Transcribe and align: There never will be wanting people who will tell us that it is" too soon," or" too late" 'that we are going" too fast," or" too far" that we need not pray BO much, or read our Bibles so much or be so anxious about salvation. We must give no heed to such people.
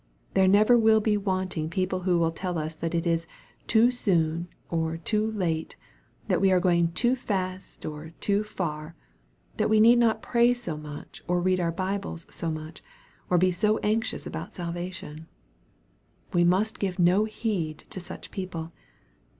There 0.33 0.47
never 0.47 0.79
will 0.79 0.99
be 0.99 1.15
wanting 1.15 1.69
people 1.69 1.99
who 1.99 2.17
will 2.17 2.31
tell 2.31 2.57
us 2.57 2.73
that 2.75 2.95
it 2.95 3.05
is" 3.05 3.27
too 3.67 3.91
soon," 3.91 4.47
or" 4.67 4.97
too 4.97 5.31
late" 5.31 5.75
'that 6.27 6.41
we 6.41 6.51
are 6.51 6.59
going" 6.59 6.91
too 6.93 7.15
fast," 7.15 7.85
or" 7.85 8.09
too 8.19 8.43
far" 8.43 8.95
that 9.57 9.69
we 9.69 9.79
need 9.79 9.99
not 9.99 10.23
pray 10.23 10.55
BO 10.55 10.75
much, 10.75 11.21
or 11.27 11.39
read 11.39 11.59
our 11.59 11.71
Bibles 11.71 12.25
so 12.31 12.49
much 12.49 12.81
or 13.29 13.37
be 13.37 13.51
so 13.51 13.77
anxious 13.83 14.25
about 14.25 14.51
salvation. 14.51 15.27
We 16.33 16.45
must 16.45 16.79
give 16.79 16.97
no 16.97 17.25
heed 17.25 17.83
to 17.91 17.99
such 17.99 18.31
people. 18.31 18.71